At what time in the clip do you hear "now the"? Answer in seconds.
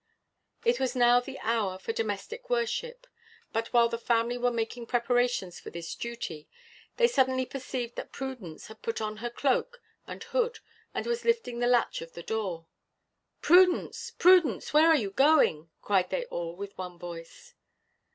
0.95-1.37